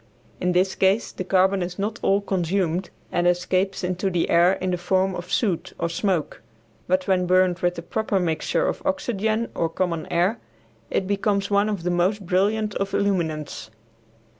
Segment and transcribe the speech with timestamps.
[0.39, 4.71] In this case the carbon is not all consumed and escapes into the air in
[4.71, 6.41] the form of soot or smoke,
[6.87, 10.39] but when burned with the proper mixture of oxygen or common air
[10.89, 13.69] it becomes one of the most brilliant of illuminants.